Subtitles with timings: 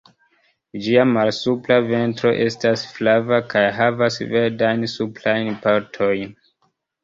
[0.85, 6.37] Ĝia malsupra ventro estas flava kaj havas verdajn suprajn partojn.